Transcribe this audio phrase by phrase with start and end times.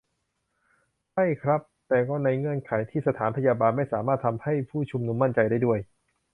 [1.13, 5.79] ใช่ครับ แต่ก็ในเงื่อนไขที่สถานพยาบาลไม่สามารถทำให้ผู้ชุมนุมมั่นใจได้ด้วย